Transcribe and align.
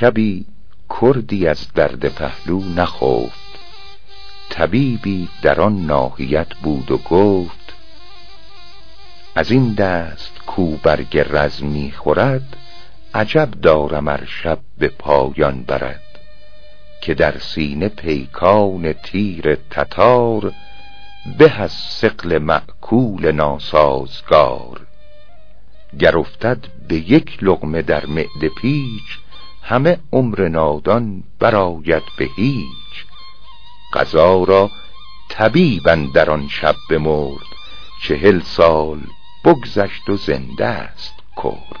شبی 0.00 0.46
کردی 1.00 1.46
از 1.46 1.72
درد 1.72 2.08
پهلو 2.08 2.60
نخفت. 2.60 3.50
طبیبی 4.50 5.28
در 5.42 5.60
آن 5.60 5.86
ناحیت 5.86 6.54
بود 6.54 6.90
و 6.90 6.98
گفت 6.98 7.74
از 9.34 9.50
این 9.50 9.74
دست 9.74 10.38
کو 10.46 10.76
برگ 10.76 11.18
رز 11.18 11.62
می 11.62 11.92
خورد 11.92 12.56
عجب 13.14 13.50
دارم 13.50 14.08
ار 14.08 14.24
شب 14.24 14.58
به 14.78 14.88
پایان 14.88 15.62
برد. 15.62 16.02
که 17.00 17.14
در 17.14 17.38
سینه 17.38 17.88
پیکان 17.88 18.92
تیر 18.92 19.54
تتار 19.54 20.52
به 21.38 21.60
از 21.60 21.72
ثقل 21.72 22.38
مأکول 22.38 23.32
ناسازگار. 23.32 24.80
گر 25.98 26.18
افتد 26.18 26.58
به 26.88 26.96
یک 26.96 27.38
لقمه 27.42 27.82
در 27.82 28.06
معده 28.06 28.48
پیچ 28.48 29.18
همه 29.62 29.98
عمر 30.12 30.48
نادان 30.48 31.22
برآید 31.38 32.02
به 32.18 32.28
هیچ. 32.36 33.06
قضا 33.94 34.44
را 34.44 34.70
طبیب 35.28 35.88
اندر 35.88 36.30
آن 36.30 36.48
شب 36.48 36.74
بمرد 36.90 37.46
چهل 38.02 38.40
سال 38.40 39.00
بگذشت 39.44 40.08
و 40.08 40.16
زنده 40.16 40.66
است 40.66 41.14
کرد. 41.36 41.79